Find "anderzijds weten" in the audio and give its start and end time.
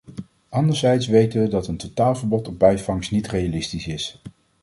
0.49-1.41